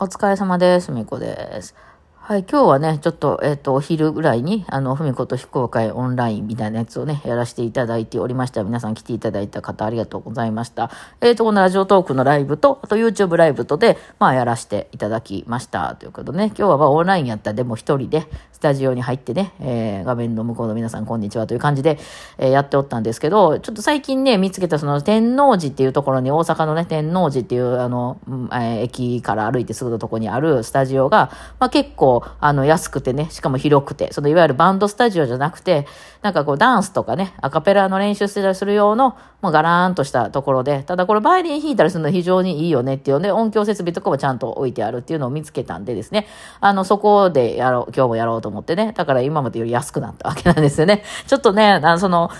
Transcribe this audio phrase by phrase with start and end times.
[0.00, 0.92] お疲れ様です。
[0.92, 1.74] みこです。
[2.14, 8.62] はい、今日はね、ちょっと、えっ、と、お昼ぐらいに、あの、ふみこと非公開オンラインみたいなやつをね、やらせていただいておりました。
[8.62, 10.92] 皆さん来ていただいた方ありがとうございました。
[11.20, 15.96] えっ、と、このラジオトークのライブと、あと YouTube ライブとで、まあ、やらせていただきました。
[15.96, 18.28] ということでね、今日はまあ、オンラインやったでも一人で、
[18.58, 21.96] スタジオに入ってね、えー画面の向こうの皆さんこんにちはという感じで、
[22.38, 31.30] えーやっておったんですけど、ちょっと最近ね、見つけたその天王寺っていうところに、大阪のね、天王寺っていう、あの、えー駅から歩いてすぐのところにあるスタジオが、
[31.60, 35.86] まあ結構、あの、安くてね、しかも広くて、そのいわゆるバンドスタジオじゃなくて、
[36.22, 46.26] なんかこうダンスとかね、アカペラの練習してたりする用の、もうガラーンとしたところで、ただこれバイオリン弾いたりするの非常にいいよねっていうね、音響設備とかもちゃんと置いてあるっていうのを見つけたんでですね、
[46.60, 51.02] あの、そこでやろう、今日もやろうとと思ってね、だから今までより安くなったわけなんですよね。
[51.28, 52.30] ちょっとね、あのその、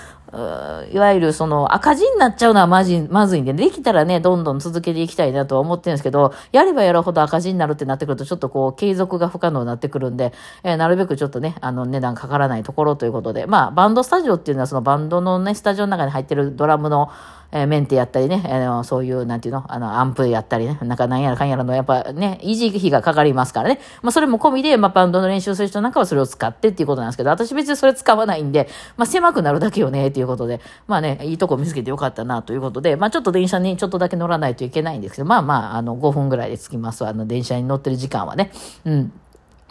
[0.92, 17.10] いわゆるその赤字になっちゃうのはまじ、まずいんで、できたらね、どんどん続けていきたいなとは思ってるんですけど、やればやるほど赤字になるってなってくると、ちょっとこう、継続が不可能になってくるんで、えーなるべくちょっとね、あの、値段かからないところということで、まあ、バンドスタジオっていうのはそのバンドのね、スタジオの中に入ってるドラムの、
[17.50, 23.80] えーメンテやったりね、あのそういう、なんていうの、あの、アンプやったりね、なんかなんやらかんやらの、やっぱね、維持費がかかりますからね。
[24.02, 38.52] まあ、それも込みで、まあ、バンドの練習する人なんかはそれを使ってっていうことなんですけど、私別にそれ使わないんで、まあ、狭くなるだけよね、っていうことで、まあね、いいとこ見つけてよかったな、ということで、まあ、ちょっと電車にちょっとだけ乗らないといけないんですけど、まあまあ、あの、5分ぐらいで着きますわあの、電車に乗ってる時間はね。
[38.84, 39.12] うん。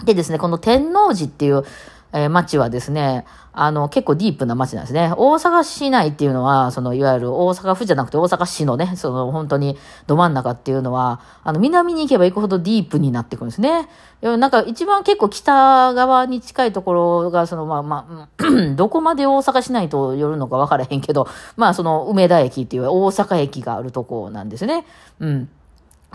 [0.04, 1.64] でですね、この天王寺っていう、
[2.14, 3.26] えー町はですね、
[3.60, 5.12] あの、結構ディープな町なんですね。
[5.18, 13.90] 大阪市内っていうのは、その、いわゆる大阪府じゃなくて大阪市のね、その、本当にど真ん中っていうのは、あの、南に行けば行くほどディープになってくるんですね。
[14.22, 18.44] なんか、一番結構北側に近いところが、その、まあまあ、
[18.78, 24.86] どこまで大阪市内と寄るのか分からへんけど、まあ、その、梅田駅っていう大阪駅があるとこなんですね。
[25.20, 25.50] うん。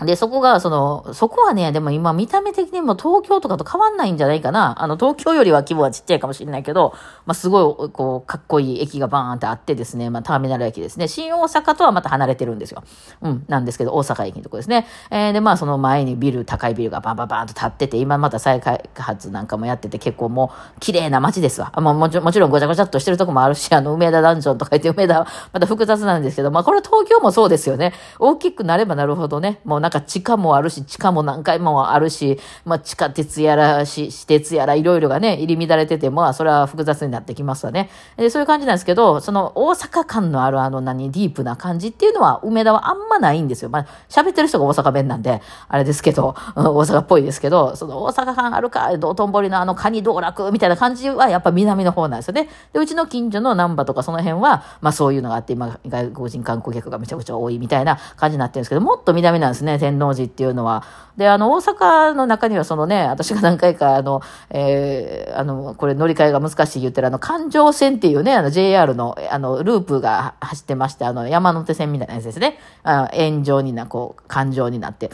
[0.01, 4.81] で、そこが、その、そこはね、でも今見た目的にも東京とかと変わんないんじゃないかな。
[4.81, 6.93] あの、東京よりは規模はちっちゃいかもしれないけど、
[7.27, 11.07] まあ、すごい、こう、かっこいい駅がバーンってあってですね、まあ、ターミナル駅ですね。
[11.07, 12.83] 新大阪とはまた離れてるんですよ。
[13.21, 14.87] うん、なんですけど、大阪駅のとこですね。
[15.11, 21.71] えーで、まあ、その前にビル、高いビルがバンバンバンと立ってて、今また再開発なんかもやってて、結構もう、綺麗な街ですわ。
[21.71, 27.93] あもちろん、ごちゃごちゃっとしてるとこもあるし、あの、梅田ダンジョンとか言って、梅田また複雑なんですけど、まあ、これ東京もそうですよね。
[28.17, 37.89] 大きくなればなるほどね、もうなんか地下もあるし、地下も何回もあるし、まあ、地下鉄やらし、私鉄やらいろいろがね、入り乱れてて、まあ、それは複雑になってきますわね。
[38.15, 43.69] でそういう感じなんですけど、その大阪感のあるあの何、ディープな感じっていうのは、梅田はあんまないんですよ。
[43.69, 52.47] まあ、喋ってる人が大阪弁なんで、あれですけど、 大阪っぽいですけど、その大阪感あるか、道頓堀のあのカニ道楽みたいな感じはやっぱ南の方なんですよね。
[52.71, 60.83] で、うちの近所の難波とかその辺は、まあそういうのがあって、今、外国人観光客がめちゃくちゃ多いみたいな感じになってるんですけど、もっと南なんですね、天王寺っていうのは。
[61.17, 72.57] で、あの、大阪の中にはそのね、私が何回か、あの、えーあの、これ乗り換えが難しい言ってるあの、環状線っていうね、あの、JR の、あの、ループが走ってまして、あの、山手線みたいなやつですね。
[72.83, 75.11] あ円状にな、こう、環状になって。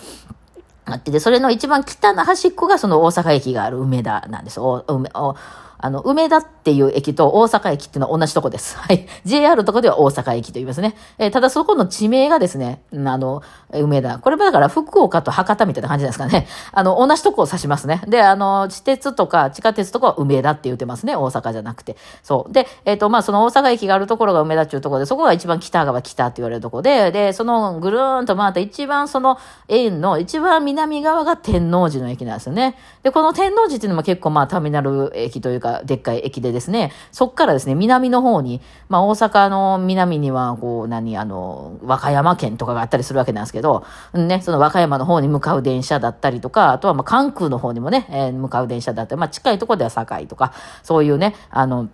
[0.90, 4.60] なってて、それの一番北の端っこがその大阪駅がある梅田なんです。
[4.60, 5.36] お梅お
[5.82, 8.76] あの、梅田っていう駅と大阪駅っていうのは同じとこです。
[8.80, 9.08] はい。
[9.24, 10.96] JR とかでは大阪駅と言いますね。
[11.18, 13.42] えーただそこの地名がですね、あの、
[13.72, 14.20] 梅田。
[14.20, 16.48] これもだから福岡と博多みたいな感じなんですかね。
[16.74, 18.02] あの、同じとこを指しますね。
[18.08, 21.16] で、あの、地鉄とか地下鉄とかは梅田って言ってますね。
[21.16, 21.96] 大阪じゃなくて。
[22.24, 22.52] そう。
[22.52, 29.38] で、えっ、と、まあ、その大阪駅があるところが梅田っていうところで、そこが一番北側北って言われるとこで、で、そのぐるーんと回った一番その
[29.70, 32.76] 円の一番南側が天王寺の駅なんですよね。
[33.04, 50.54] で、この天王寺っていうのも結構まあターミナル駅というか、でっかい駅でですね、そっからですね、南の方に、まあ大阪の南には、こう、何、あの、和歌山県とかがあったりするわけなんですけど、ね、その和歌山の方に向かう電車だったりとか、あとはま関空の方にもね、えー向かう電車だったり、まあ近いとこでは堺とか、
[50.84, 51.90] そういうね、あの、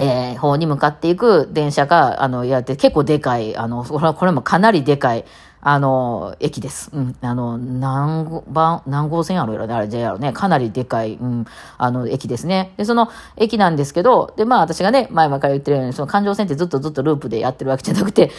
[0.00, 5.24] えー方に向かっていく電車が、あの、やって、結構でかい、あの、これもかなりでかい、
[5.64, 6.90] あの、駅です。
[6.92, 7.16] うん。
[7.22, 8.44] あの、何号、
[8.86, 10.34] 何号線やろね、あれ JR ね。
[10.34, 11.46] かなりでかい、うん、
[11.78, 12.74] あの、駅ですね。
[12.76, 13.08] で、その
[13.38, 18.30] 駅なんですけど、で、まあ私がね、前々から言ってるように、その環状線ってずっとずっとループでやってるわけじゃなくて、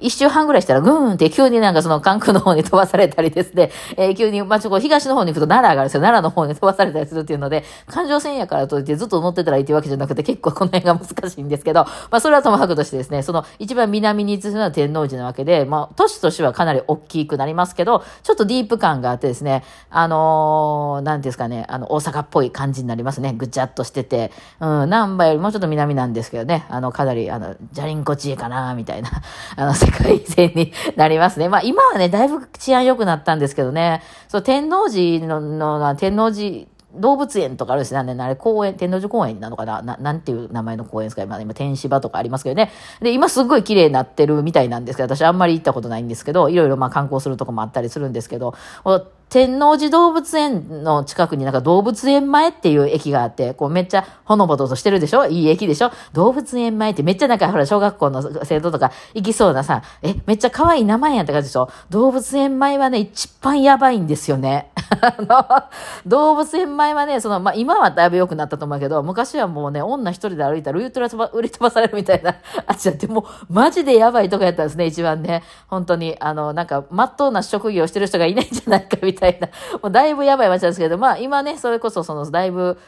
[0.00, 6.00] 一周半ぐらいしたら、ぐーんって急になんかその関空の方に 飛ばされたりですね、えー急に、まあちょっと東の方に行くと奈良があるんですよ。
[6.00, 23.32] 奈良の方に 飛ばされたりするっていうので、環状線やからといってずっと乗ってたらいいっていうわけじゃなくて、結構この辺が難しいんですけど、まあそれはともかくとしてですね、その一番南に位置するのは天王寺なわけで、まあ都市としてはかなりなり大きくなりますけど、ちょっとディープ感があってですね、あのー、なんですかね、あの、大阪っぽい感じになりますね。
[23.32, 24.30] ぐちゃっとしてて、
[24.60, 29.10] うん、南波よりもちょっと南なんですけどね、あの、かなり、あの、じゃりんこちいかな、みたいな、
[29.56, 31.48] あの、世界線になりますね。
[31.48, 39.82] まあ、今はね、だいぶ治安良くなったんですけどね、そう、天王寺の、の天王寺、動物園とかあるし、なんで、あれ公園、天王寺公園なのかな？
[39.82, 41.22] ななんていう名前の公園ですか？
[41.22, 42.70] 今、今、天芝とかありますけどね。
[43.00, 48.54] で、今すごい綺麗になってるみたいなんですけど、私あんまり行ったことないんですけど、いろいろまあ観光するとこもあったりするんですけど、
[49.28, 55.26] 天王寺動物園の近くになんか動物園前っていう駅があって、こうめっちゃほのぼととしてるでしょ？
[55.26, 55.90] いい駅でしょ？
[56.12, 61.68] 動物園前ってめっちゃなんかほら小学校の生徒とか行きそうなさ、え、めっちゃ可愛い名前やんった感じでしょ？
[61.90, 64.70] 動物園前はね、一番やばいんですよね。
[65.00, 65.64] あの、
[66.06, 72.36] 動物園前はね、その、まあ、今はだいぶ良くなったと思うけど、昔はもうね、女一人で歩いたらウトラ売り飛ばされるみたいな、
[72.66, 75.42] あっちだって、もう、マジでやばいとこやったんですね、一番ね。
[75.68, 79.17] 本当に、あの、なんか、まっとうな職業してる人がいないんじゃないかみたいな。
[79.18, 79.48] たいな、
[79.82, 82.78] もうだいぶやばい街なんですけど、まあ今ね、それこそそのだいぶ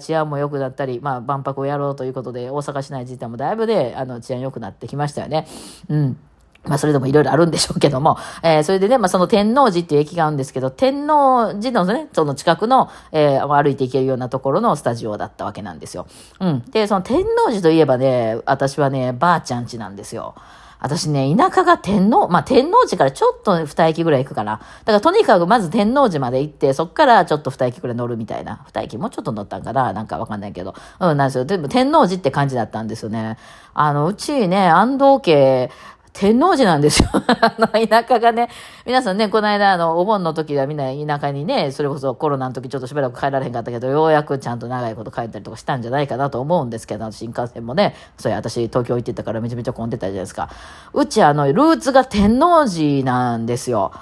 [0.00, 5.46] 治安も良くなったり、まあ万博をやろうということで、大阪市内自体もだいぶね、あの治安良くなってきましたよね。
[5.88, 6.16] うん。
[6.64, 16.06] まあ、それでもいろいろあるんでしょうけども、えー、それでね、まあ、その天王寺っていう駅があるんですけど、天王寺のね、その近くの、えー、歩いていけるようなところのスタジオだったわけなんですよ。
[16.38, 16.62] うん。
[16.70, 20.34] で、その天王寺といえばね、私はね、ばあちゃん家なんですよ。
[20.80, 24.58] 私ね、田舎が天皇、まあ、天皇寺からちょっと二駅ぐらい行くかな。
[24.58, 28.64] だからとにかくまず天皇寺まで行って、そっからちょっと二駅ぐらい乗るみたいな。
[28.66, 30.74] 二駅もうちょっと乗ったんかななんかわかんないけど。
[31.00, 31.44] うん、なんですよ。
[31.44, 33.36] でも天皇寺って感じだったんですよね。
[33.74, 35.70] あの、うちね、安藤家、
[36.12, 37.08] 天王寺なんですよ。
[37.14, 38.48] あの、田舎がね、
[38.84, 40.84] 皆さんね、この間、あの、お盆の時はみんな
[41.18, 50.48] 田舎にね、それこそコロナの時ちょっとしばらく帰られへんかったけど、ようやくちゃんと長いこと帰ったりとかしたんじゃないかなと思うんですけど、新幹線もね、それ私東京行ってたからめちゃめちゃ混んでたじゃないですか。
[50.92, 53.92] うちあの、ルーツが天王寺なんですよ。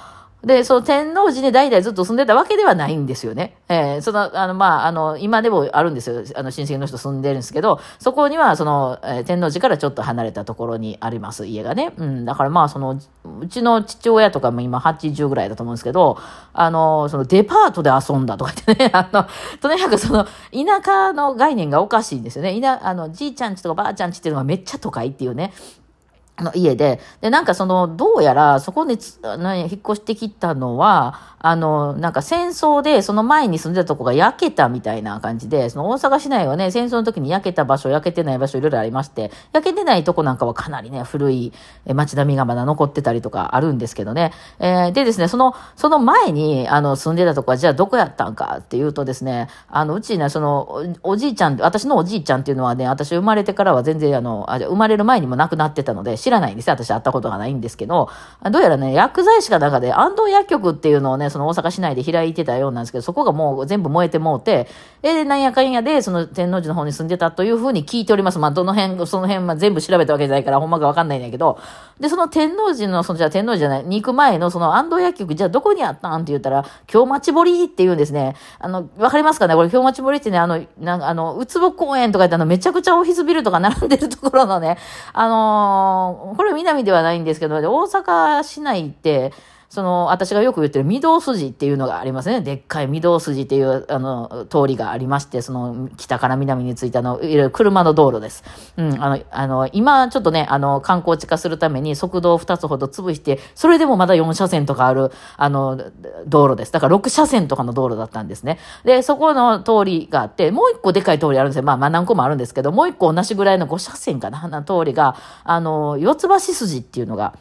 [0.45, 3.57] で、その天王寺に代々ずっと住んでたわけではないんですよね。
[3.69, 6.23] えー、その、あの、まあ、あの、今でもあるんですよ。
[6.37, 11.93] あの、親戚の人住んでるんですけど、そこには、その、えー、天王寺からちょっと離れたところにあります、家がね。
[11.97, 13.01] うん、だからまあ、その、
[13.41, 16.19] うちの父親とかも今80ぐらいだと思うんですけど、
[16.53, 19.27] あの、そのデパートで遊んだとか言ってね、 あの、
[19.61, 20.31] とにかくその、田
[20.85, 22.61] 舎の概念がおかしいんですよね。
[22.61, 25.53] 田、あの、じいちゃんちとかばあちゃんちっていうのがめっちゃ都会っていうね。
[26.43, 29.01] の家で、で、なんかその、どうやら、そこに、引っ
[29.81, 41.53] 越してきたのは、あの、なんか戦争で、その前に住んでたとこが焼けたみたいな感じで、その大阪市内はね、戦争の時に焼けた場所、焼けてない場所いろいろありまして、焼けてないとこなんかはかなりね、古い
[41.87, 44.33] 街並みがまだ残ってたりとかあるんですけどね。
[44.59, 56.75] えー、でですね、その、その前に、あの、住んでたとこは、じゃあどこやったんかっていうとですね、あの、うちね、その、おじいちゃん、私のおじいちゃんっていうのはね、私生まれてからは全然あの、あ生まれる前にも亡くなってたので、知らないんですよ。
[56.75, 58.11] 私会ったことがないんですけど、
[58.51, 64.69] どうやらね、薬剤師かなんかで、安藤薬局っていうのをね、その大阪市内で開いてたようなんですけど、そこがもう全部燃えてもうて、
[65.03, 68.39] え、なんやかんやで、その天王寺の方に住んでたというふうに聞いております。
[68.39, 71.59] まあ、どの辺、その辺、まあ、全部調べたわけじゃないから、ほんまかわかんないんだけど、
[71.99, 78.37] で、その天王寺の、その、じゃあ天王寺じゃない、に行く前の、その安藤薬局、じゃあどこにあったんって言ったら、京町堀って言うんですね。
[78.59, 79.55] あの、わかりますかね？
[79.55, 84.79] これ京町堀ってね、あの、なんかあの、うつぼ公園とか言ってあの、めちゃくちゃオフィスビルとか並んでるところのね、
[85.13, 89.33] あのー、これ南ではないんですけど、大阪市内って、
[89.69, 92.41] その、私がよく言ってる御堂筋っていうのがありますね。
[92.41, 98.45] でっかい御堂筋っていう、あの、通りがありまして、その、北から南についたの、いろいろ車の道路です。
[98.79, 105.79] うん、あの、あの、今、ちょっとね、あの、観光地化するために速度を2つほど潰して、それでもまだ4車線とかある、あの、
[106.27, 106.73] 道路です。
[106.73, 108.59] だから6車線とかの道路だったんですね。
[108.85, 111.63] で、そこの通りがあって、もう一個でかい通りあるんですよ。
[111.65, 117.35] まあ、まあ何個もあるんですけど、もう一個同じぐらいの5車線かな、な通りが、あの、四つ橋筋っていうのが、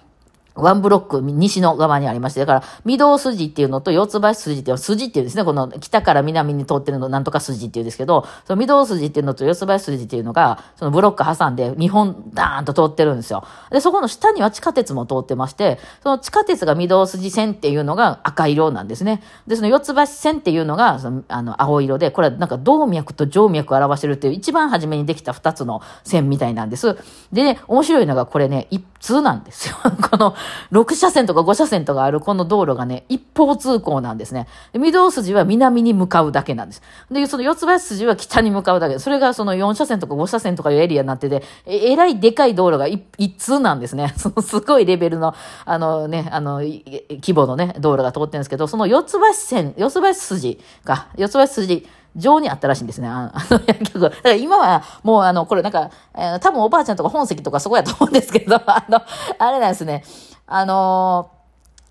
[0.58, 13.46] ワンブロック、西の側にありまして、だから、御堂筋っていうのと四つ橋筋っていうの、筋っていうんですね、この北から南に通ってるの、なんとか筋っていうんですけど、その御堂筋っていうのと四つ橋筋っていうのが、そのブロック挟んで、日本ダーンと通ってるんですよ。
[13.72, 19.22] で、そこの下には地下鉄も通ってまして、その地下鉄が御堂筋線っていうのが赤色なんですね。
[19.48, 26.98] で、その四つ橋線っていうのが、その、あの、青色で、これはなんか動脈と静脈を表してるっていう、一番初めにできた二つの線みたいなんです。
[27.32, 29.76] で、ね、面白いのがこれね、一通なんですよ。
[30.10, 30.36] この、
[30.72, 34.48] 6車線とか5車線とかあるこの道路がね、一方通行なんですね。
[34.74, 36.82] 御堂筋は南に向かうだけなんです。
[37.12, 39.00] で、その四つ橋筋は北に向かうだけ。
[39.00, 43.04] それがその4車線とか5車線とかいうエリアになってて、え、えらいでかい道路が一
[43.38, 44.14] 通なんですね。
[44.18, 45.34] そのすごいレベルの、
[45.66, 51.88] あのね、あの、規模のね、道路が通ってるんですけど、その四つ橋線、四つ橋筋が、四つ橋筋、
[52.18, 53.08] 上にあったらしいんですね。
[53.08, 54.00] あ の薬局。
[54.00, 59.02] だから今はもうあの、これなんか、えー、多分おばあちゃんとか本籍とかそこやと思うんですけど、 あの、
[59.38, 60.04] あれなんですね。
[60.48, 61.37] あの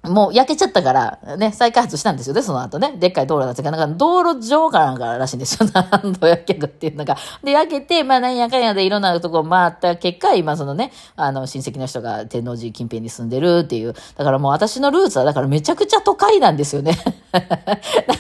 [0.09, 2.97] もう焼けちゃったから、ね、再開発したんですよね、その後ね。
[2.99, 5.69] でっかい道路だったか、なんか道路上かなんからしいんですよ。
[5.73, 7.17] 何度焼けるっていうのが。
[7.43, 13.95] で、焼けて、まあ、なんやかんやでいろんなとこ回った結果、今そのね、あの、親戚の人が天王寺近辺に住んでるっていう。
[14.17, 16.93] だからもう私のルーツは、だからめちゃくちゃ都会なんですよね。
[17.33, 17.55] だか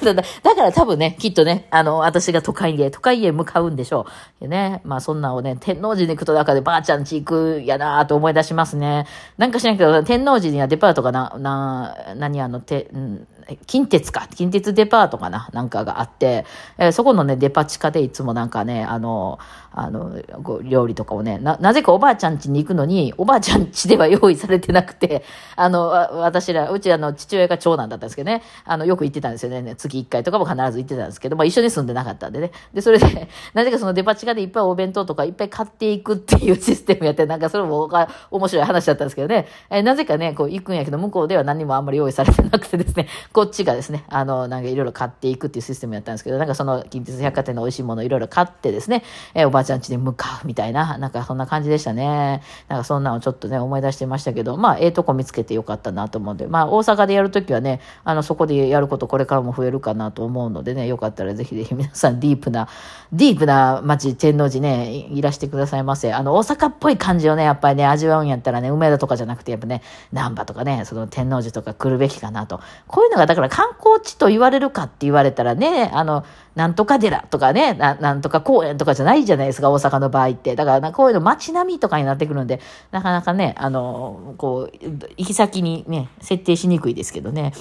[0.02, 4.06] ら、だから多分ね、きっとね、あの、私が都会へ、都会へ向かうんでしょ
[4.40, 4.42] う。
[4.42, 9.06] でね、まあそんなをね、天王寺に行くと中でばあちゃん家行くやなと思い出しますね。
[9.38, 11.75] なんか知らんけど、天王寺にはデパートがな、な、
[12.16, 13.28] 何あの、て、うん
[13.66, 14.26] 近鉄か。
[14.34, 16.44] 近鉄デパートかななんかがあって、
[16.78, 19.38] えーそこのね、デパ地下でいつもなんかね、あの、
[19.72, 25.22] あの、こう料理とかをね、な、なぜかおばあちゃん家に行くのに、おばあちゃん家では用意されてなくて、
[25.54, 29.74] あの、私ら、うちあの、父親が長男だったんですけどね、あの、よく行ってたんですよね。
[29.76, 32.52] 月1回とかも必ず行ってたんですけど、まあ一緒に住んでなかったんでね。
[32.72, 37.88] で、それで、 なぜかそのデパ地下でいっぱいお弁当とかいっぱい買っていくっていうシステムやって、なんかそれも
[38.30, 49.02] 面白い話だったんですけどね、えーなぜかね、こう行くんやけど、向こうでは何もあんまり用意されてなくてですね、こっちがですね、あの、なんかいろいろ買っていくっていうシステムやったんですけど、なんかその近鉄百貨店の美味しいものいろいろ買ってですね、
[49.34, 52.40] えーおばあちゃん家に向かうみたいな、なんかそんな感じでしたね。
[52.68, 62.68] なんかそんなのちょっとね、思い出してましたけど、まあ、ええとこ見つけてよかったなと思うんで、まあ、大阪でやるときはね、あの、そこでやることこれからも増えるかなと思うのでね、よかったらぜひぜひ皆さんディープな、
[63.12, 66.14] ディープな街、天王寺ね、いらしてくださいませ。
[66.14, 72.60] あの、大阪っぽい感じをね、やっぱりね、味わうんやったらね、梅田とかじゃなくて、やっぱね、難波とかね、その天王寺とか来るべきかなと。
[72.86, 80.56] こういうのが、だから観光地と言われるかって言われたらね、あの、なんとか寺とかね、ななんとか公園とかじゃないじゃないですか、大阪の場合って。
[80.56, 87.52] だから、こういうの街並みとかになってくるんで、なかなかね、あの、こう、行き先にね、設定しにくいですけどね。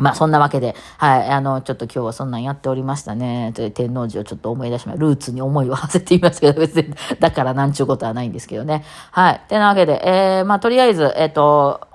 [0.00, 3.52] まあそんなわけで、はい、あの、ちょっと今日はそんなんやっておりましたね。
[3.54, 5.04] で天王寺をちょっと思い出しました。
[5.04, 8.84] ルーツに思いを馳せていますけど、 別に、だからなんちゅうことはないんですけどね。
[9.10, 9.40] はい。
[9.48, 11.87] てなわけで、えー、まあとりあえず、えっ、と、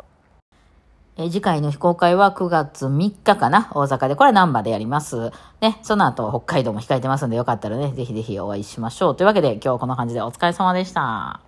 [1.16, 3.70] え次回の非公開は9月3日かな？
[3.76, 4.16] 大阪で。
[4.16, 5.32] これナンバーでやります。
[5.62, 5.80] ね。
[5.84, 9.16] その後北海道も控えてますんでよかったらね、ぜひぜひお会いしましょう。
[9.16, 11.44] というわけで今日はこんな感じでお疲れ様でした。